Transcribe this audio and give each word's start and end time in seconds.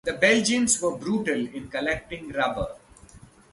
The 0.03 0.13
Belgians 0.13 0.81
were 0.81 0.97
brutal 0.97 1.45
in 1.53 1.67
collecting 1.69 2.29
rubber. 2.29 2.75